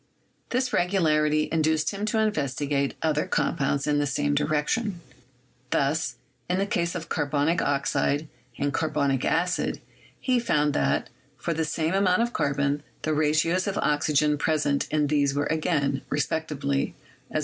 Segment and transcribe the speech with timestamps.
[0.49, 4.99] This regularity induced him to investigate other com pounds in the same direction;
[5.69, 6.15] thus,
[6.49, 8.27] in the case of carbonic oxide
[8.57, 9.79] and carbonic acid
[10.19, 15.05] he found that, for the same amount of carbon, the ratios of oxygen present in
[15.05, 16.95] these were again, respectively,
[17.29, 17.39] as 1:2.